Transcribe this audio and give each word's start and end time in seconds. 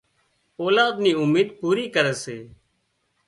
اولاد 0.61 0.95
نِي 1.03 1.11
اميد 1.21 1.49
پوري 1.59 1.85
ڪري 1.95 2.13
سي 2.23 2.37